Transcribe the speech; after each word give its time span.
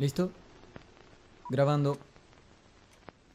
¿Listo? 0.00 0.32
Grabando. 1.50 1.98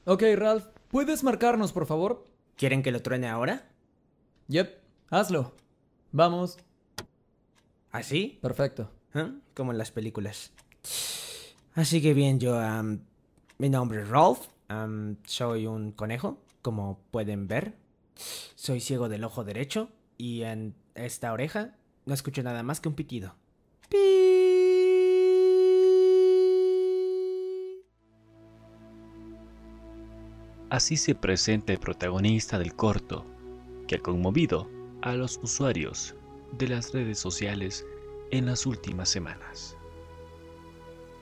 Ok, 0.05 0.23
Ralph, 0.35 0.65
¿puedes 0.89 1.23
marcarnos, 1.23 1.71
por 1.71 1.85
favor? 1.85 2.25
¿Quieren 2.55 2.81
que 2.81 2.91
lo 2.91 3.03
truene 3.03 3.27
ahora? 3.27 3.69
Yep, 4.47 4.75
hazlo. 5.11 5.53
Vamos. 6.11 6.57
¿Así? 7.91 8.39
Perfecto. 8.41 8.89
¿Ah? 9.13 9.29
Como 9.53 9.73
en 9.73 9.77
las 9.77 9.91
películas. 9.91 10.53
Así 11.75 12.01
que 12.01 12.15
bien, 12.15 12.39
yo... 12.39 12.59
mi 13.59 13.69
nombre 13.69 14.01
es 14.01 14.09
Rolf. 14.09 14.47
am, 14.67 15.17
soy 15.23 15.67
un 15.67 15.91
conejo, 15.91 16.41
como 16.63 16.97
pueden 17.11 17.47
ver. 17.47 17.75
Soy 18.55 18.79
ciego 18.79 19.07
del 19.07 19.23
ojo 19.23 19.43
derecho 19.43 19.89
y 20.17 20.41
en 20.41 20.73
esta 20.95 21.31
oreja 21.31 21.75
no 22.07 22.15
escucho 22.15 22.41
nada 22.41 22.63
más 22.63 22.79
que 22.79 22.89
un 22.89 22.95
pitido. 22.95 23.35
Así 30.75 30.97
se 30.97 31.15
presenta 31.15 31.71
el 31.71 31.79
protagonista 31.79 32.59
del 32.59 32.75
corto, 32.75 33.25
que 33.87 33.95
ha 33.95 33.99
conmovido 33.99 34.69
a 35.01 35.13
los 35.13 35.39
usuarios 35.41 36.15
de 36.51 36.67
las 36.67 36.93
redes 36.93 37.17
sociales 37.17 37.85
en 38.29 38.45
las 38.45 38.65
últimas 38.65 39.07
semanas. 39.07 39.77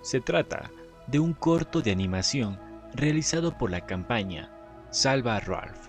Se 0.01 0.19
trata 0.19 0.71
de 1.05 1.19
un 1.19 1.33
corto 1.33 1.83
de 1.83 1.91
animación 1.91 2.59
realizado 2.95 3.55
por 3.55 3.69
la 3.69 3.85
campaña 3.85 4.51
Salva 4.89 5.39
Ralph, 5.39 5.87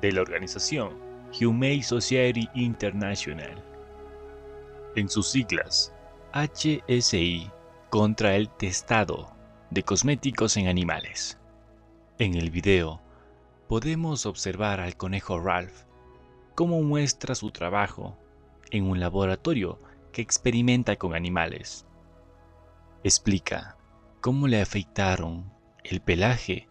de 0.00 0.10
la 0.10 0.22
organización 0.22 0.98
Humane 1.40 1.84
Society 1.84 2.48
International. 2.56 3.62
En 4.96 5.08
sus 5.08 5.28
siglas, 5.28 5.94
HSI, 6.32 7.48
contra 7.88 8.34
el 8.34 8.48
testado 8.48 9.30
de 9.70 9.84
cosméticos 9.84 10.56
en 10.56 10.66
animales. 10.66 11.38
En 12.16 12.36
el 12.36 12.52
video 12.52 13.00
podemos 13.66 14.24
observar 14.24 14.78
al 14.78 14.96
conejo 14.96 15.40
Ralph 15.40 15.82
cómo 16.54 16.80
muestra 16.80 17.34
su 17.34 17.50
trabajo 17.50 18.16
en 18.70 18.88
un 18.88 19.00
laboratorio 19.00 19.80
que 20.12 20.22
experimenta 20.22 20.94
con 20.94 21.16
animales. 21.16 21.86
Explica 23.02 23.76
cómo 24.20 24.46
le 24.46 24.60
afeitaron 24.60 25.52
el 25.82 26.00
pelaje 26.00 26.68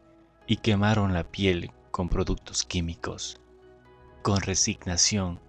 y 0.47 0.55
quemaron 0.57 1.13
la 1.13 1.25
piel 1.25 1.71
con 1.91 2.07
productos 2.07 2.63
químicos. 2.63 3.41
Con 4.21 4.39
resignación, 4.39 5.41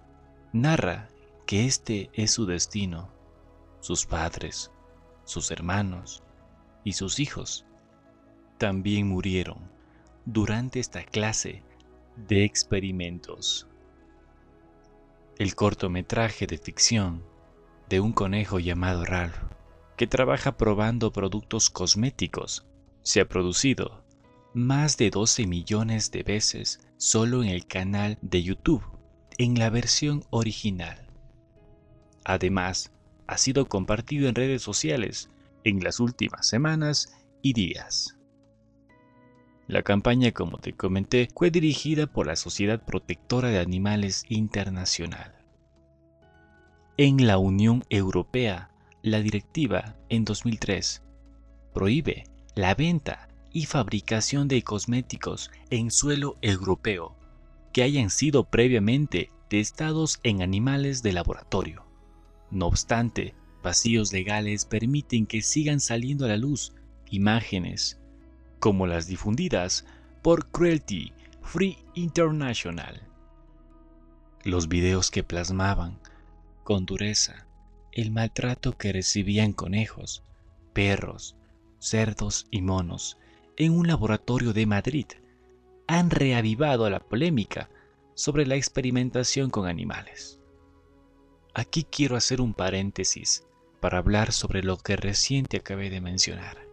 narra 0.52 1.08
que 1.46 1.66
este 1.66 2.10
es 2.14 2.32
su 2.32 2.46
destino. 2.46 3.10
Sus 3.78 4.06
padres, 4.06 4.72
sus 5.22 5.52
hermanos 5.52 6.24
y 6.82 6.94
sus 6.94 7.20
hijos 7.20 7.64
también 8.58 9.06
murieron 9.06 9.73
durante 10.24 10.80
esta 10.80 11.04
clase 11.04 11.62
de 12.16 12.44
experimentos. 12.44 13.66
El 15.38 15.54
cortometraje 15.54 16.46
de 16.46 16.58
ficción 16.58 17.24
de 17.88 18.00
un 18.00 18.12
conejo 18.12 18.58
llamado 18.58 19.04
Ralph, 19.04 19.36
que 19.96 20.06
trabaja 20.06 20.56
probando 20.56 21.12
productos 21.12 21.70
cosméticos, 21.70 22.66
se 23.02 23.20
ha 23.20 23.28
producido 23.28 24.02
más 24.54 24.96
de 24.96 25.10
12 25.10 25.46
millones 25.46 26.10
de 26.10 26.22
veces 26.22 26.80
solo 26.96 27.42
en 27.42 27.50
el 27.50 27.66
canal 27.66 28.18
de 28.22 28.42
YouTube, 28.42 28.84
en 29.36 29.58
la 29.58 29.68
versión 29.68 30.24
original. 30.30 31.08
Además, 32.24 32.92
ha 33.26 33.36
sido 33.36 33.66
compartido 33.66 34.28
en 34.28 34.34
redes 34.34 34.62
sociales 34.62 35.28
en 35.64 35.82
las 35.82 36.00
últimas 36.00 36.46
semanas 36.46 37.12
y 37.42 37.52
días. 37.52 38.16
La 39.66 39.82
campaña, 39.82 40.32
como 40.32 40.58
te 40.58 40.74
comenté, 40.74 41.28
fue 41.34 41.50
dirigida 41.50 42.06
por 42.06 42.26
la 42.26 42.36
Sociedad 42.36 42.82
Protectora 42.84 43.48
de 43.48 43.60
Animales 43.60 44.24
Internacional. 44.28 45.34
En 46.98 47.26
la 47.26 47.38
Unión 47.38 47.82
Europea, 47.88 48.70
la 49.02 49.20
directiva 49.20 49.96
en 50.10 50.24
2003 50.24 51.02
prohíbe 51.72 52.24
la 52.54 52.74
venta 52.74 53.28
y 53.52 53.64
fabricación 53.64 54.48
de 54.48 54.62
cosméticos 54.62 55.50
en 55.70 55.90
suelo 55.90 56.36
europeo 56.42 57.16
que 57.72 57.82
hayan 57.82 58.10
sido 58.10 58.44
previamente 58.44 59.30
testados 59.48 60.20
en 60.22 60.42
animales 60.42 61.02
de 61.02 61.12
laboratorio. 61.12 61.84
No 62.50 62.66
obstante, 62.66 63.34
vacíos 63.62 64.12
legales 64.12 64.66
permiten 64.66 65.26
que 65.26 65.42
sigan 65.42 65.80
saliendo 65.80 66.26
a 66.26 66.28
la 66.28 66.36
luz 66.36 66.72
imágenes 67.10 67.98
como 68.64 68.86
las 68.86 69.06
difundidas 69.06 69.84
por 70.22 70.50
Cruelty 70.50 71.12
Free 71.42 71.76
International. 71.92 73.02
Los 74.42 74.68
videos 74.68 75.10
que 75.10 75.22
plasmaban 75.22 75.98
con 76.62 76.86
dureza 76.86 77.46
el 77.92 78.10
maltrato 78.10 78.78
que 78.78 78.90
recibían 78.90 79.52
conejos, 79.52 80.22
perros, 80.72 81.36
cerdos 81.78 82.46
y 82.50 82.62
monos 82.62 83.18
en 83.58 83.76
un 83.76 83.86
laboratorio 83.86 84.54
de 84.54 84.64
Madrid 84.64 85.08
han 85.86 86.08
reavivado 86.08 86.88
la 86.88 87.00
polémica 87.00 87.68
sobre 88.14 88.46
la 88.46 88.54
experimentación 88.54 89.50
con 89.50 89.66
animales. 89.66 90.40
Aquí 91.52 91.84
quiero 91.84 92.16
hacer 92.16 92.40
un 92.40 92.54
paréntesis 92.54 93.44
para 93.80 93.98
hablar 93.98 94.32
sobre 94.32 94.62
lo 94.62 94.78
que 94.78 94.96
recién 94.96 95.44
te 95.44 95.58
acabé 95.58 95.90
de 95.90 96.00
mencionar. 96.00 96.66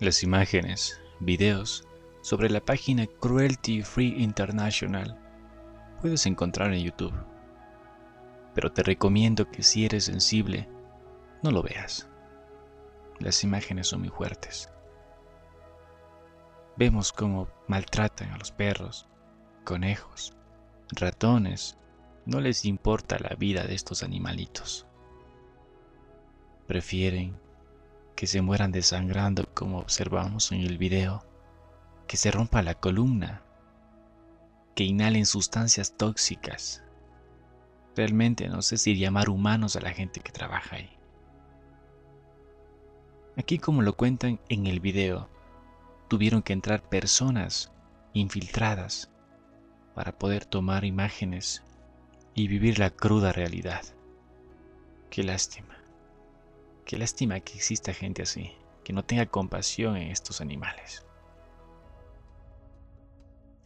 Las 0.00 0.22
imágenes, 0.22 0.98
videos 1.20 1.86
sobre 2.22 2.50
la 2.50 2.60
página 2.60 3.06
Cruelty 3.06 3.82
Free 3.82 4.22
International 4.22 5.18
puedes 6.00 6.26
encontrar 6.26 6.72
en 6.72 6.82
YouTube. 6.82 7.14
Pero 8.54 8.72
te 8.72 8.82
recomiendo 8.82 9.50
que 9.50 9.62
si 9.62 9.84
eres 9.84 10.04
sensible, 10.04 10.68
no 11.42 11.50
lo 11.50 11.62
veas. 11.62 12.08
Las 13.18 13.44
imágenes 13.44 13.88
son 13.88 14.00
muy 14.00 14.08
fuertes. 14.08 14.70
Vemos 16.76 17.12
cómo 17.12 17.48
maltratan 17.68 18.30
a 18.30 18.38
los 18.38 18.50
perros, 18.50 19.06
conejos, 19.64 20.34
ratones. 20.88 21.76
No 22.24 22.40
les 22.40 22.64
importa 22.64 23.18
la 23.18 23.36
vida 23.36 23.64
de 23.64 23.74
estos 23.74 24.02
animalitos. 24.02 24.86
Prefieren 26.66 27.38
que 28.20 28.26
se 28.26 28.42
mueran 28.42 28.70
desangrando 28.70 29.48
como 29.54 29.78
observamos 29.78 30.52
en 30.52 30.60
el 30.60 30.76
video, 30.76 31.24
que 32.06 32.18
se 32.18 32.30
rompa 32.30 32.60
la 32.60 32.74
columna, 32.74 33.42
que 34.74 34.84
inhalen 34.84 35.24
sustancias 35.24 35.96
tóxicas. 35.96 36.84
Realmente 37.96 38.46
no 38.50 38.60
sé 38.60 38.76
si 38.76 38.98
llamar 38.98 39.30
humanos 39.30 39.74
a 39.74 39.80
la 39.80 39.92
gente 39.92 40.20
que 40.20 40.32
trabaja 40.32 40.76
ahí. 40.76 40.90
Aquí 43.38 43.58
como 43.58 43.80
lo 43.80 43.96
cuentan 43.96 44.38
en 44.50 44.66
el 44.66 44.80
video, 44.80 45.30
tuvieron 46.08 46.42
que 46.42 46.52
entrar 46.52 46.86
personas 46.90 47.72
infiltradas 48.12 49.10
para 49.94 50.18
poder 50.18 50.44
tomar 50.44 50.84
imágenes 50.84 51.64
y 52.34 52.48
vivir 52.48 52.80
la 52.80 52.90
cruda 52.90 53.32
realidad. 53.32 53.82
Qué 55.08 55.22
lástima. 55.22 55.80
Qué 56.90 56.98
lástima 56.98 57.38
que 57.38 57.54
exista 57.54 57.94
gente 57.94 58.22
así, 58.22 58.50
que 58.82 58.92
no 58.92 59.04
tenga 59.04 59.24
compasión 59.24 59.96
en 59.96 60.10
estos 60.10 60.40
animales. 60.40 61.06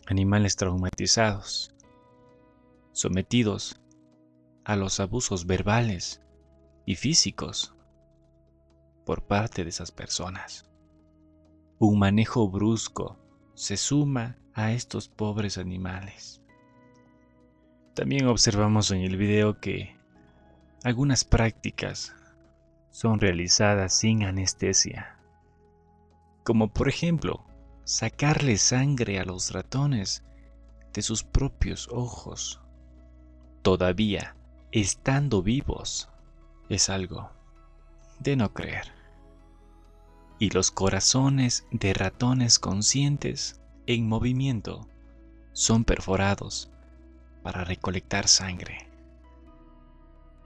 Animales 0.04 0.56
traumatizados, 0.56 1.74
sometidos 2.92 3.80
a 4.66 4.76
los 4.76 5.00
abusos 5.00 5.46
verbales 5.46 6.20
y 6.84 6.96
físicos 6.96 7.74
por 9.06 9.22
parte 9.22 9.64
de 9.64 9.70
esas 9.70 9.90
personas. 9.90 10.70
Un 11.78 11.98
manejo 11.98 12.50
brusco 12.50 13.16
se 13.54 13.78
suma 13.78 14.36
a 14.52 14.72
estos 14.72 15.08
pobres 15.08 15.56
animales. 15.56 16.42
También 17.94 18.26
observamos 18.26 18.90
en 18.90 19.00
el 19.00 19.16
video 19.16 19.60
que 19.60 19.96
algunas 20.82 21.24
prácticas 21.24 22.14
son 22.94 23.18
realizadas 23.18 23.92
sin 23.92 24.22
anestesia, 24.22 25.18
como 26.44 26.72
por 26.72 26.88
ejemplo 26.88 27.44
sacarle 27.82 28.56
sangre 28.56 29.18
a 29.18 29.24
los 29.24 29.50
ratones 29.50 30.22
de 30.92 31.02
sus 31.02 31.24
propios 31.24 31.88
ojos, 31.90 32.60
todavía 33.62 34.36
estando 34.70 35.42
vivos, 35.42 36.08
es 36.68 36.88
algo 36.88 37.32
de 38.20 38.36
no 38.36 38.54
creer. 38.54 38.92
Y 40.38 40.50
los 40.50 40.70
corazones 40.70 41.66
de 41.72 41.94
ratones 41.94 42.60
conscientes 42.60 43.60
en 43.88 44.08
movimiento 44.08 44.86
son 45.52 45.84
perforados 45.84 46.70
para 47.42 47.64
recolectar 47.64 48.28
sangre. 48.28 48.88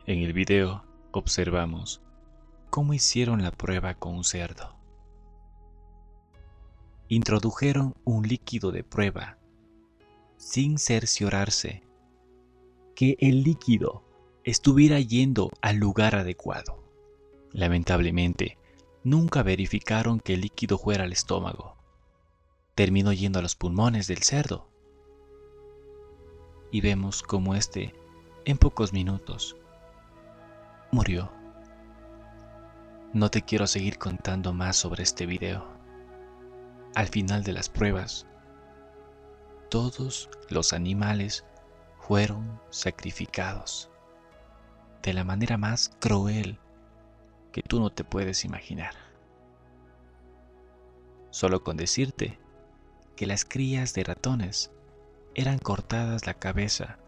En 0.06 0.20
el 0.20 0.32
video 0.32 0.82
observamos 1.12 2.00
cómo 2.70 2.94
hicieron 2.94 3.42
la 3.42 3.50
prueba 3.50 3.94
con 3.94 4.14
un 4.14 4.24
cerdo. 4.24 4.76
introdujeron 7.08 7.94
un 8.04 8.28
líquido 8.28 8.70
de 8.70 8.84
prueba 8.84 9.38
sin 10.36 10.78
cerciorarse 10.78 11.82
que 12.94 13.16
el 13.20 13.42
líquido 13.42 14.04
estuviera 14.44 15.00
yendo 15.00 15.50
al 15.62 15.76
lugar 15.76 16.14
adecuado. 16.14 16.82
Lamentablemente, 17.52 18.58
nunca 19.04 19.42
verificaron 19.42 20.20
que 20.20 20.34
el 20.34 20.42
líquido 20.42 20.78
fuera 20.78 21.04
al 21.04 21.12
estómago. 21.12 21.76
Terminó 22.74 23.12
yendo 23.12 23.38
a 23.38 23.42
los 23.42 23.56
pulmones 23.56 24.06
del 24.06 24.22
cerdo. 24.22 24.68
Y 26.70 26.80
vemos 26.80 27.22
cómo 27.22 27.54
este, 27.54 27.94
en 28.44 28.58
pocos 28.58 28.92
minutos, 28.92 29.56
murió. 30.90 31.37
No 33.14 33.30
te 33.30 33.40
quiero 33.40 33.66
seguir 33.66 33.96
contando 33.96 34.52
más 34.52 34.76
sobre 34.76 35.02
este 35.02 35.24
video. 35.24 35.66
Al 36.94 37.08
final 37.08 37.42
de 37.42 37.54
las 37.54 37.70
pruebas, 37.70 38.26
todos 39.70 40.28
los 40.50 40.74
animales 40.74 41.46
fueron 42.00 42.60
sacrificados 42.68 43.90
de 45.02 45.14
la 45.14 45.24
manera 45.24 45.56
más 45.56 45.90
cruel 46.00 46.58
que 47.50 47.62
tú 47.62 47.80
no 47.80 47.90
te 47.90 48.04
puedes 48.04 48.44
imaginar. 48.44 48.92
Solo 51.30 51.64
con 51.64 51.78
decirte 51.78 52.38
que 53.16 53.26
las 53.26 53.46
crías 53.46 53.94
de 53.94 54.04
ratones 54.04 54.70
eran 55.34 55.58
cortadas 55.58 56.26
la 56.26 56.34
cabeza 56.34 56.98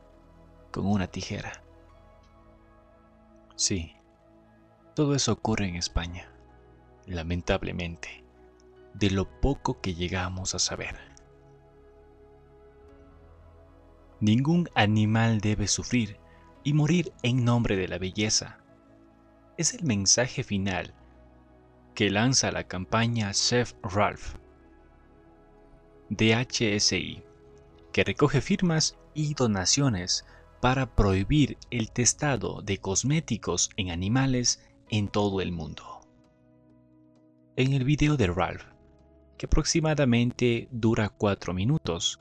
con 0.70 0.86
una 0.86 1.08
tijera. 1.08 1.62
Sí, 3.54 3.94
todo 5.00 5.14
eso 5.14 5.32
ocurre 5.32 5.66
en 5.66 5.76
España, 5.76 6.28
lamentablemente, 7.06 8.22
de 8.92 9.10
lo 9.10 9.40
poco 9.40 9.80
que 9.80 9.94
llegamos 9.94 10.54
a 10.54 10.58
saber. 10.58 10.94
Ningún 14.20 14.68
animal 14.74 15.40
debe 15.40 15.68
sufrir 15.68 16.18
y 16.64 16.74
morir 16.74 17.14
en 17.22 17.46
nombre 17.46 17.76
de 17.76 17.88
la 17.88 17.96
belleza. 17.96 18.58
Es 19.56 19.72
el 19.72 19.84
mensaje 19.84 20.44
final 20.44 20.92
que 21.94 22.10
lanza 22.10 22.52
la 22.52 22.64
campaña 22.64 23.32
Chef 23.32 23.72
Ralph 23.82 24.34
de 26.10 26.34
HSI, 26.34 27.22
que 27.90 28.04
recoge 28.04 28.42
firmas 28.42 28.98
y 29.14 29.32
donaciones 29.32 30.26
para 30.60 30.94
prohibir 30.94 31.56
el 31.70 31.90
testado 31.90 32.60
de 32.60 32.76
cosméticos 32.76 33.70
en 33.78 33.90
animales 33.90 34.60
en 34.90 35.08
todo 35.08 35.40
el 35.40 35.52
mundo. 35.52 36.00
En 37.56 37.72
el 37.72 37.84
video 37.84 38.16
de 38.16 38.26
Ralph, 38.26 38.64
que 39.38 39.46
aproximadamente 39.46 40.68
dura 40.70 41.08
4 41.08 41.54
minutos, 41.54 42.20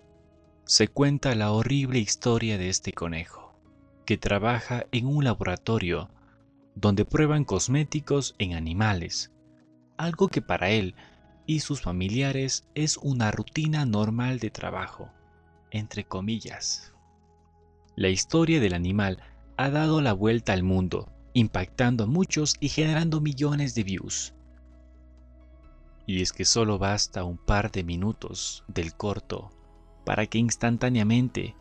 se 0.65 0.87
cuenta 0.87 1.33
la 1.33 1.51
horrible 1.51 1.99
historia 1.99 2.57
de 2.57 2.69
este 2.69 2.93
conejo, 2.93 3.55
que 4.05 4.17
trabaja 4.17 4.85
en 4.91 5.07
un 5.07 5.23
laboratorio 5.23 6.09
donde 6.75 7.05
prueban 7.05 7.43
cosméticos 7.43 8.35
en 8.37 8.53
animales, 8.53 9.31
algo 9.97 10.27
que 10.27 10.41
para 10.41 10.69
él 10.69 10.95
y 11.47 11.61
sus 11.61 11.81
familiares 11.81 12.67
es 12.75 12.97
una 12.97 13.31
rutina 13.31 13.85
normal 13.85 14.37
de 14.37 14.51
trabajo, 14.51 15.09
entre 15.71 16.03
comillas. 16.03 16.93
La 17.95 18.09
historia 18.09 18.59
del 18.59 18.75
animal 18.75 19.19
ha 19.57 19.71
dado 19.71 20.01
la 20.01 20.13
vuelta 20.13 20.53
al 20.53 20.63
mundo 20.63 21.11
impactando 21.33 22.03
a 22.03 22.07
muchos 22.07 22.55
y 22.59 22.69
generando 22.69 23.21
millones 23.21 23.75
de 23.75 23.83
views. 23.83 24.33
Y 26.05 26.21
es 26.21 26.33
que 26.33 26.45
solo 26.45 26.77
basta 26.77 27.23
un 27.23 27.37
par 27.37 27.71
de 27.71 27.83
minutos 27.83 28.63
del 28.67 28.95
corto 28.95 29.51
para 30.05 30.25
que 30.25 30.39
instantáneamente 30.39 31.55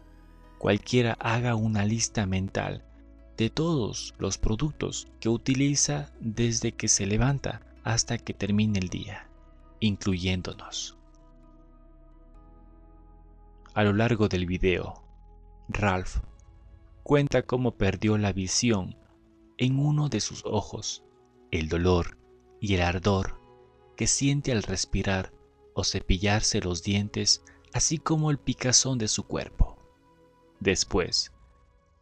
cualquiera 0.59 1.13
haga 1.21 1.55
una 1.55 1.85
lista 1.85 2.27
mental 2.27 2.85
de 3.37 3.51
todos 3.51 4.15
los 4.19 4.39
productos 4.39 5.07
que 5.21 5.29
utiliza 5.29 6.11
desde 6.21 6.73
que 6.73 6.89
se 6.89 7.07
levanta 7.07 7.61
hasta 7.85 8.19
que 8.19 8.35
termine 8.35 8.79
el 8.79 8.89
día, 8.89 9.29
incluyéndonos. 9.81 10.97
A 13.75 13.85
lo 13.85 13.93
largo 13.93 14.29
del 14.29 14.47
video, 14.47 15.05
Ralph 15.69 16.17
cuenta 17.05 17.43
cómo 17.43 17.77
perdió 17.77 18.19
la 18.19 18.33
visión 18.33 18.97
en 19.59 19.79
uno 19.79 20.09
de 20.09 20.21
sus 20.21 20.45
ojos 20.45 21.05
el 21.51 21.69
dolor 21.69 22.17
y 22.61 22.75
el 22.75 22.83
ardor 22.83 23.41
que 23.97 24.07
siente 24.07 24.53
al 24.53 24.63
respirar 24.63 25.33
o 25.75 25.85
cepillarse 25.85 26.61
los 26.61 26.83
dientes, 26.83 27.43
así 27.73 27.99
como 27.99 28.31
el 28.31 28.39
picazón 28.39 28.99
de 28.99 29.09
su 29.09 29.25
cuerpo. 29.25 29.77
Después, 30.61 31.33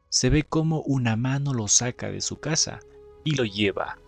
se 0.09 0.31
ve 0.31 0.45
como 0.45 0.81
una 0.83 1.17
mano 1.17 1.53
lo 1.53 1.69
saca 1.69 2.11
de 2.11 2.21
su 2.21 2.39
casa 2.39 2.81
y 3.25 3.35
lo 3.35 3.45
lleva 3.45 3.99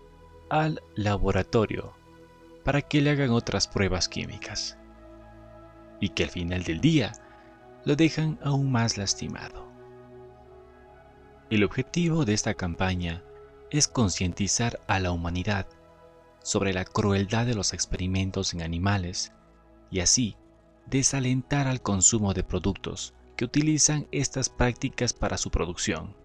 al 0.51 0.83
laboratorio 0.95 1.95
para 2.65 2.83
que 2.83 3.01
le 3.01 3.11
hagan 3.11 3.31
otras 3.31 3.67
pruebas 3.67 4.09
químicas. 4.09 4.79
Y 6.01 6.11
que 6.11 6.25
al 6.25 6.31
final 6.31 6.63
del 6.63 6.81
día 6.81 7.13
lo 7.85 7.97
dejan 7.97 8.39
aún 8.43 8.71
más 8.71 8.99
lastimado. 8.99 9.67
El 11.51 11.65
objetivo 11.65 12.25
de 12.25 12.35
esta 12.35 12.55
campaña 12.55 13.23
es 13.71 13.89
concientizar 13.89 14.81
a 14.87 15.01
la 15.01 15.13
humanidad 15.13 15.67
sobre 16.43 16.73
la 16.73 16.85
crueldad 16.85 17.47
de 17.47 17.55
los 17.55 17.73
experimentos 17.73 18.55
en 18.55 18.63
animales 18.63 19.33
y 19.91 20.01
así 20.01 20.37
desalentar 20.87 21.67
al 21.67 21.83
consumo 21.83 22.33
de 22.33 22.43
productos 22.43 23.15
que 23.37 23.45
utilizan 23.45 24.07
estas 24.11 24.49
prácticas 24.49 25.13
para 25.13 25.37
su 25.37 25.51
producción. 25.51 26.17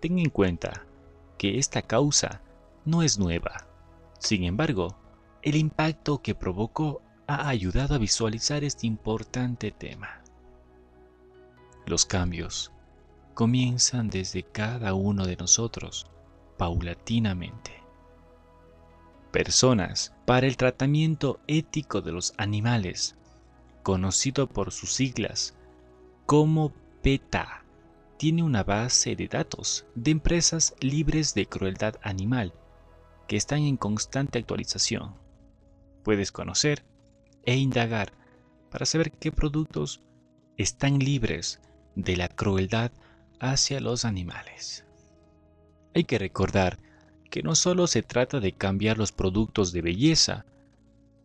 Ten 0.00 0.18
en 0.18 0.30
cuenta 0.30 0.84
que 1.38 1.58
esta 1.58 1.82
causa 1.82 2.42
no 2.84 3.02
es 3.02 3.18
nueva. 3.18 3.66
Sin 4.18 4.44
embargo, 4.44 4.96
el 5.42 5.56
impacto 5.56 6.20
que 6.20 6.34
provocó 6.34 7.02
ha 7.26 7.48
ayudado 7.48 7.94
a 7.94 7.98
visualizar 7.98 8.64
este 8.64 8.86
importante 8.86 9.70
tema. 9.70 10.22
Los 11.86 12.04
cambios 12.04 12.72
comienzan 13.38 14.10
desde 14.10 14.42
cada 14.42 14.94
uno 14.94 15.24
de 15.24 15.36
nosotros, 15.36 16.08
paulatinamente. 16.56 17.70
Personas 19.30 20.12
para 20.26 20.48
el 20.48 20.56
tratamiento 20.56 21.38
ético 21.46 22.00
de 22.00 22.10
los 22.10 22.34
animales, 22.36 23.14
conocido 23.84 24.48
por 24.48 24.72
sus 24.72 24.92
siglas 24.92 25.54
como 26.26 26.72
PETA, 27.00 27.62
tiene 28.16 28.42
una 28.42 28.64
base 28.64 29.14
de 29.14 29.28
datos 29.28 29.86
de 29.94 30.10
empresas 30.10 30.74
libres 30.80 31.32
de 31.32 31.46
crueldad 31.46 31.94
animal 32.02 32.52
que 33.28 33.36
están 33.36 33.60
en 33.60 33.76
constante 33.76 34.40
actualización. 34.40 35.14
Puedes 36.02 36.32
conocer 36.32 36.84
e 37.44 37.54
indagar 37.54 38.12
para 38.68 38.84
saber 38.84 39.12
qué 39.12 39.30
productos 39.30 40.02
están 40.56 40.98
libres 40.98 41.60
de 41.94 42.16
la 42.16 42.26
crueldad 42.26 42.90
hacia 43.40 43.80
los 43.80 44.04
animales. 44.04 44.84
Hay 45.94 46.04
que 46.04 46.18
recordar 46.18 46.78
que 47.30 47.42
no 47.42 47.54
solo 47.54 47.86
se 47.86 48.02
trata 48.02 48.40
de 48.40 48.52
cambiar 48.52 48.98
los 48.98 49.12
productos 49.12 49.72
de 49.72 49.82
belleza, 49.82 50.46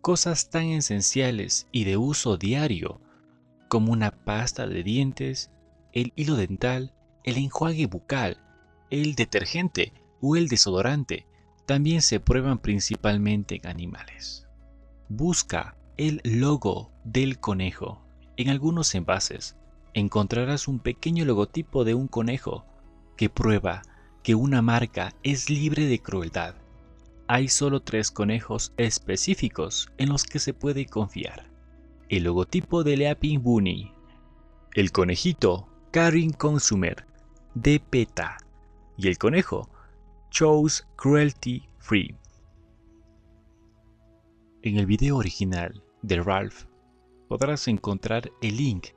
cosas 0.02 0.50
tan 0.50 0.66
esenciales 0.66 1.68
y 1.72 1.86
de 1.86 1.98
uso 1.98 2.38
diario 2.38 3.02
como 3.70 3.92
una 3.92 4.12
pasta 4.12 4.68
de 4.68 4.84
dientes, 4.84 5.50
el 5.94 6.14
hilo 6.16 6.36
dental, 6.36 6.94
el 7.24 7.38
enjuague 7.38 7.88
bucal, 7.88 8.38
el 8.90 9.16
detergente 9.16 9.94
o 10.22 10.36
el 10.36 10.48
desodorante, 10.48 11.26
también 11.66 12.02
se 12.02 12.20
prueban 12.20 12.60
principalmente 12.60 13.56
en 13.56 13.68
animales. 13.68 14.48
Busca 15.10 15.78
el 15.98 16.22
logo 16.24 16.92
del 17.04 17.40
conejo 17.40 18.06
en 18.36 18.50
algunos 18.50 18.94
envases 18.96 19.56
encontrarás 19.94 20.68
un 20.68 20.80
pequeño 20.80 21.26
logotipo 21.26 21.84
de 21.84 21.94
un 21.94 22.08
conejo 22.08 22.66
que 23.16 23.30
prueba 23.30 23.82
que 24.24 24.36
una 24.36 24.62
marca 24.62 25.14
es 25.24 25.50
libre 25.50 25.86
de 25.86 26.00
crueldad. 26.00 26.56
Hay 27.28 27.48
solo 27.48 27.82
tres 27.82 28.12
conejos 28.12 28.74
específicos 28.78 29.92
en 29.98 30.10
los 30.10 30.24
que 30.24 30.40
se 30.40 30.54
puede 30.54 30.86
confiar. 30.86 31.50
El 32.10 32.24
logotipo 32.24 32.84
de 32.84 32.98
Leaping 32.98 33.42
Bunny, 33.42 33.94
el 34.74 34.92
conejito 34.92 35.68
Karin 35.92 36.32
Consumer 36.32 37.06
de 37.54 37.80
PETA 37.80 38.38
y 38.98 39.08
el 39.08 39.18
conejo 39.18 39.70
Chose 40.32 40.84
Cruelty 40.96 41.68
Free. 41.78 42.16
En 44.64 44.78
el 44.78 44.86
video 44.86 45.18
original 45.18 45.84
de 46.02 46.22
Ralph 46.22 46.66
podrás 47.28 47.68
encontrar 47.68 48.32
el 48.42 48.58
link 48.58 48.88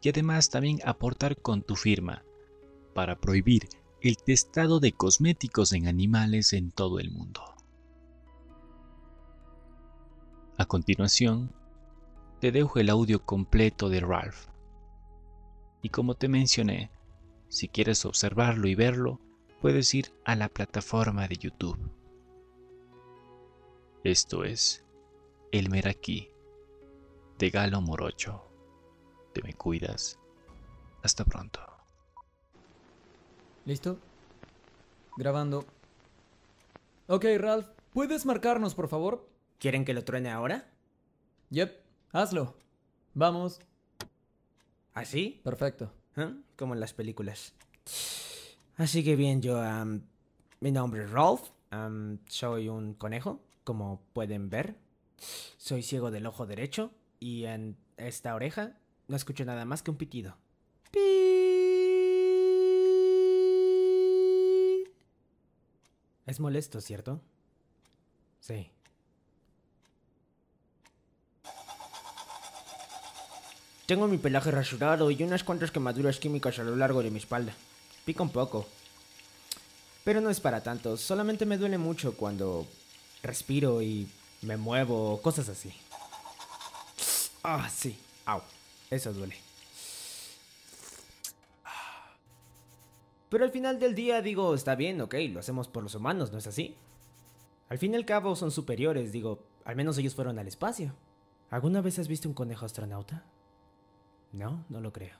y 0.00 0.08
además 0.08 0.50
también 0.50 0.80
aportar 0.84 1.36
con 1.36 1.62
tu 1.62 1.76
firma 1.76 2.24
para 2.94 3.20
prohibir 3.20 3.68
el 4.00 4.16
testado 4.16 4.80
de 4.80 4.92
cosméticos 4.92 5.72
en 5.72 5.86
animales 5.86 6.52
en 6.52 6.70
todo 6.70 6.98
el 6.98 7.10
mundo. 7.10 7.42
A 10.56 10.64
continuación, 10.66 11.52
te 12.40 12.52
dejo 12.52 12.78
el 12.78 12.90
audio 12.90 13.24
completo 13.24 13.88
de 13.88 14.00
Ralph. 14.00 14.46
Y 15.82 15.90
como 15.90 16.14
te 16.14 16.28
mencioné, 16.28 16.90
si 17.48 17.68
quieres 17.68 18.04
observarlo 18.04 18.68
y 18.68 18.74
verlo, 18.74 19.20
puedes 19.60 19.94
ir 19.94 20.12
a 20.24 20.36
la 20.36 20.48
plataforma 20.48 21.28
de 21.28 21.36
YouTube. 21.36 21.78
Esto 24.04 24.44
es 24.44 24.84
El 25.52 25.68
Meraquí 25.68 26.30
de 27.38 27.50
Galo 27.50 27.80
Morocho. 27.80 28.49
Te 29.40 29.46
me 29.46 29.54
cuidas. 29.54 30.18
Hasta 31.02 31.24
pronto. 31.24 31.60
¿Listo? 33.64 33.98
Grabando. 35.16 35.64
Ok, 37.06 37.24
Ralph, 37.38 37.66
¿puedes 37.94 38.26
marcarnos, 38.26 38.74
por 38.74 38.88
favor? 38.88 39.30
¿Quieren 39.58 39.86
que 39.86 39.94
lo 39.94 40.04
truene 40.04 40.30
ahora? 40.30 40.68
Yep, 41.48 41.72
hazlo. 42.12 42.54
Vamos. 43.14 43.60
¿Así? 44.92 45.40
Perfecto. 45.42 45.90
¿Ah? 46.16 46.34
Como 46.56 46.74
en 46.74 46.80
las 46.80 46.92
películas. 46.92 47.54
Así 48.76 49.02
que 49.02 49.16
bien, 49.16 49.40
yo... 49.40 49.58
mi 50.60 50.70
nombre 50.70 51.04
es 51.04 51.10
Rolf. 51.10 51.48
soy 52.26 52.68
un 52.68 52.92
conejo, 52.92 53.40
como 53.64 54.02
pueden 54.12 54.50
ver. 54.50 54.76
Soy 55.56 55.82
ciego 55.82 56.10
del 56.10 56.26
ojo 56.26 56.44
derecho 56.44 56.92
y 57.18 57.44
en 57.46 57.78
esta 57.96 58.34
oreja 58.34 58.76
no 59.10 59.16
escucho 59.16 59.44
nada 59.44 59.64
más 59.64 59.82
que 59.82 59.90
un 59.90 59.96
pitido. 59.96 60.36
Pi. 60.92 61.00
Es 66.26 66.38
molesto, 66.38 66.80
¿cierto? 66.80 67.20
Sí. 68.38 68.70
Tengo 73.86 74.06
mi 74.06 74.18
pelaje 74.18 74.52
rasurado 74.52 75.10
y 75.10 75.20
unas 75.24 75.42
cuantas 75.42 75.72
quemaduras 75.72 76.20
químicas 76.20 76.60
a 76.60 76.62
lo 76.62 76.76
largo 76.76 77.02
de 77.02 77.10
mi 77.10 77.18
espalda. 77.18 77.52
Pica 78.04 78.22
un 78.22 78.30
poco. 78.30 78.68
Pero 80.04 80.20
no 80.20 80.30
es 80.30 80.38
para 80.38 80.62
tanto, 80.62 80.96
solamente 80.96 81.44
me 81.46 81.58
duele 81.58 81.78
mucho 81.78 82.16
cuando 82.16 82.68
respiro 83.24 83.82
y 83.82 84.08
me 84.42 84.56
muevo 84.56 85.20
cosas 85.20 85.48
así. 85.48 85.74
Ah, 87.42 87.68
sí. 87.68 87.98
Au. 88.24 88.40
Eso 88.90 89.12
duele. 89.12 89.36
Pero 93.28 93.44
al 93.44 93.52
final 93.52 93.78
del 93.78 93.94
día 93.94 94.20
digo, 94.20 94.54
está 94.54 94.74
bien, 94.74 95.00
ok, 95.00 95.14
lo 95.32 95.38
hacemos 95.38 95.68
por 95.68 95.84
los 95.84 95.94
humanos, 95.94 96.32
¿no 96.32 96.38
es 96.38 96.48
así? 96.48 96.76
Al 97.68 97.78
fin 97.78 97.94
y 97.94 97.96
al 97.96 98.04
cabo 98.04 98.34
son 98.34 98.50
superiores, 98.50 99.12
digo, 99.12 99.44
al 99.64 99.76
menos 99.76 99.96
ellos 99.98 100.16
fueron 100.16 100.40
al 100.40 100.48
espacio. 100.48 100.92
¿Alguna 101.50 101.80
vez 101.80 102.00
has 102.00 102.08
visto 102.08 102.28
un 102.28 102.34
conejo 102.34 102.66
astronauta? 102.66 103.24
No, 104.32 104.64
no 104.68 104.80
lo 104.80 104.92
creo. 104.92 105.16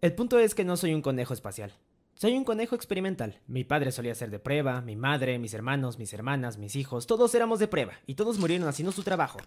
El 0.00 0.14
punto 0.14 0.38
es 0.38 0.54
que 0.54 0.64
no 0.64 0.76
soy 0.76 0.94
un 0.94 1.02
conejo 1.02 1.34
espacial. 1.34 1.72
Soy 2.14 2.36
un 2.36 2.44
conejo 2.44 2.76
experimental. 2.76 3.40
Mi 3.46 3.64
padre 3.64 3.90
solía 3.90 4.14
ser 4.14 4.30
de 4.30 4.38
prueba, 4.38 4.80
mi 4.80 4.94
madre, 4.96 5.38
mis 5.38 5.52
hermanos, 5.52 5.98
mis 5.98 6.12
hermanas, 6.12 6.58
mis 6.58 6.76
hijos, 6.76 7.06
todos 7.06 7.34
éramos 7.34 7.58
de 7.58 7.68
prueba 7.68 7.94
y 8.06 8.14
todos 8.14 8.38
murieron 8.38 8.68
haciendo 8.68 8.92
su 8.92 9.02
trabajo. 9.02 9.38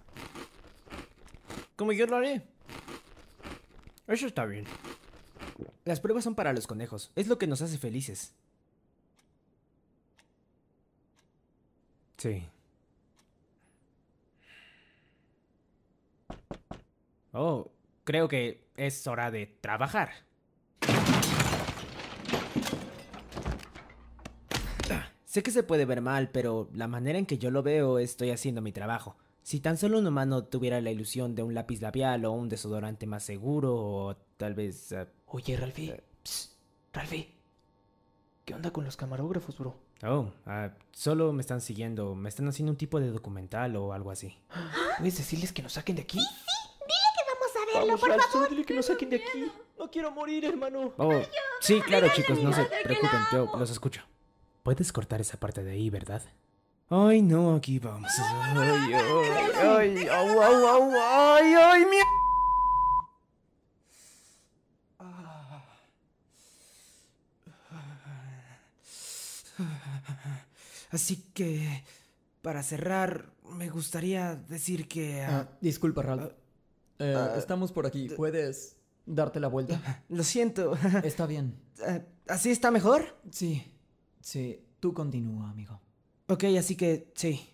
Como 1.76 1.94
yo 1.94 2.06
lo 2.08 2.18
haré. 2.18 2.42
Eso 4.08 4.28
está 4.28 4.46
bien. 4.46 4.66
Las 5.86 6.00
pruebas 6.00 6.24
son 6.24 6.36
para 6.36 6.54
los 6.54 6.68
conejos. 6.68 7.12
Es 7.16 7.28
lo 7.28 7.38
que 7.38 7.48
nos 7.48 7.62
hace 7.62 7.78
felices. 7.78 8.34
Sí. 12.18 12.44
Oh, 17.32 17.72
creo 18.04 18.28
que 18.28 18.66
es 18.76 19.06
hora 19.08 19.32
de 19.32 19.46
trabajar. 19.46 20.27
Sé 25.38 25.44
que 25.44 25.51
se 25.51 25.62
puede 25.62 25.86
ver 25.86 26.01
mal, 26.01 26.29
pero 26.32 26.67
la 26.74 26.88
manera 26.88 27.20
en 27.20 27.27
que 27.27 27.38
yo 27.38 27.51
lo 27.51 27.62
veo 27.62 28.00
estoy 28.00 28.32
haciendo 28.32 28.60
mi 28.60 28.72
trabajo. 28.72 29.17
Si 29.44 29.60
tan 29.60 29.77
solo 29.77 30.00
un 30.00 30.08
humano 30.08 30.46
tuviera 30.46 30.82
la 30.82 30.89
ilusión 30.89 31.36
de 31.36 31.44
un 31.44 31.53
lápiz 31.53 31.79
labial 31.79 32.25
o 32.25 32.32
un 32.32 32.50
desodorante 32.50 33.06
más 33.06 33.22
seguro 33.22 33.75
o 33.75 34.15
tal 34.38 34.56
vez... 34.56 34.91
eh, 34.94 35.06
Oye, 35.27 35.56
Ralphie. 35.56 36.01
Psst, 36.24 36.53
Ralphie. 36.91 37.36
¿Qué 38.46 38.56
onda 38.56 38.72
con 38.72 38.84
los 38.84 38.98
camarógrafos, 38.98 39.60
bro? 39.60 39.75
oh, 40.08 40.32
ah, 40.48 40.72
solo 40.91 41.32
me 41.34 41.41
están 41.41 41.62
siguiendo, 41.62 42.15
me 42.15 42.29
están 42.29 42.48
haciendo 42.48 42.72
un 42.72 42.77
tipo 42.79 43.00
de 43.00 43.12
documental 43.12 43.75
o 43.75 43.94
algo 43.94 44.10
así. 44.10 44.36
¿Puedes 44.98 45.20
decirles 45.20 45.53
que 45.53 45.62
nos 45.62 45.74
saquen 45.74 45.98
de 45.98 46.01
aquí? 46.01 46.17
Vamos 46.17 47.56
a 47.56 47.60
verlo, 47.75 47.86
Vamos, 47.89 48.00
por 48.00 48.10
Ralph, 48.10 48.24
favor. 48.32 48.50
dile 48.50 48.65
que 48.65 48.74
nos 48.74 48.88
saquen 48.88 49.12
de 49.12 49.17
aquí. 49.17 49.51
No 49.77 49.91
quiero 49.91 50.10
morir, 50.10 50.46
hermano. 50.46 50.94
Oh, 50.98 51.22
sí, 51.62 51.79
claro 51.82 52.08
chicos, 52.15 52.41
no 52.41 52.51
se 52.51 52.63
preocupen, 52.84 53.20
yo 53.32 53.51
los 53.56 53.70
escucho. 53.70 54.01
Puedes 54.68 54.92
cortar 54.92 55.22
esa 55.22 55.40
parte 55.40 55.64
de 55.64 55.72
ahí, 55.72 55.90
¿verdad? 55.90 56.22
Ay, 56.90 57.22
no, 57.22 57.56
aquí 57.56 57.80
vamos. 57.80 58.12
Ay, 58.20 58.94
ay, 58.94 58.94
ay, 59.56 60.08
au, 60.10 60.42
au, 60.42 60.92
ay, 60.94 61.54
ay, 61.54 61.86
mi... 61.86 61.96
Así 70.92 71.16
que, 71.34 71.86
para 72.42 72.62
cerrar, 72.62 73.32
me 73.50 73.70
gustaría 73.70 74.36
decir 74.36 74.90
que... 74.90 75.22
ah, 75.22 75.48
Ah, 75.48 75.58
disculpa, 75.62 76.02
Ralph. 76.02 76.34
Eh, 77.00 77.16
ah, 77.16 77.36
estamos 77.38 77.72
por 77.72 77.86
aquí. 77.86 78.10
¿Puedes 78.10 78.76
darte 79.06 79.40
la 79.40 79.48
vuelta? 79.48 80.04
lo 80.10 80.26
siento. 80.26 80.78
Está 81.06 81.26
bien. 81.26 81.58
Ah, 81.88 82.02
¿Así 82.28 82.50
está 82.50 82.72
mejor? 82.72 83.16
Sí, 83.30 83.64
sí. 84.28 84.64
Tú 84.80 84.94
continúa, 84.94 85.50
amigo. 85.50 85.80
Ok, 86.28 86.44
así 86.60 86.76
que 86.76 87.12
sí. 87.16 87.50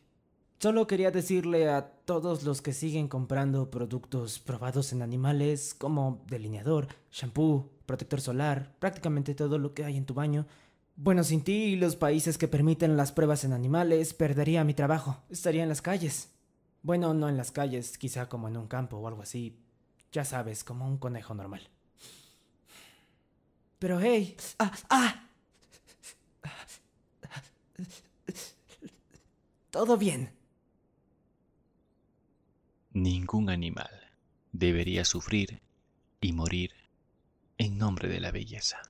Solo 0.60 0.88
quería 0.88 1.12
decirle 1.12 1.70
a 1.70 1.88
todos 2.06 2.44
los 2.44 2.62
que 2.62 2.74
siguen 2.74 3.08
comprando 3.08 3.70
productos 3.70 4.39
probados 4.39 4.92
en 4.92 5.01
animales 5.01 5.74
como 5.74 6.24
delineador, 6.27 6.88
shampoo, 7.12 7.70
protector 7.86 8.22
solar, 8.22 8.75
prácticamente 8.80 9.36
todo 9.36 9.58
lo 9.58 9.74
que 9.74 9.84
hay 9.84 9.98
en 9.98 10.06
tu 10.06 10.13
baño. 10.13 10.48
Bueno, 10.96 11.24
sin 11.24 11.44
ti 11.44 11.53
y 11.53 11.75
los 11.75 11.96
países 11.96 12.38
que 12.38 12.48
permiten 12.48 12.98
las 12.98 13.12
pruebas 13.12 13.44
en 13.44 13.53
animales, 13.53 14.13
perdería 14.13 14.63
mi 14.63 14.74
trabajo. 14.74 15.18
Estaría 15.30 15.63
en 15.63 15.70
las 15.70 15.82
calles. 15.82 16.30
Bueno, 16.82 17.13
no 17.13 17.30
en 17.30 17.38
las 17.38 17.51
calles, 17.51 17.98
quizá 17.98 18.30
como 18.30 18.48
en 18.48 18.58
un 18.58 18.68
campo 18.68 18.98
o 18.98 19.08
algo 19.08 19.22
así. 19.22 19.60
Ya 20.12 20.25
sabes, 20.25 20.63
como 20.63 20.88
un 20.88 20.98
conejo 20.98 21.34
normal. 21.34 21.70
Pero 23.80 24.00
hey, 24.00 24.36
ah, 24.60 24.72
ah. 24.89 25.23
Todo 29.69 29.97
bien. 29.97 30.31
Ningún 32.91 33.50
animal 33.50 33.89
debería 34.51 35.03
sufrir 35.03 35.62
y 36.21 36.31
morir 36.31 36.73
en 37.57 37.77
nombre 37.77 38.07
de 38.07 38.19
la 38.19 38.31
belleza. 38.31 38.81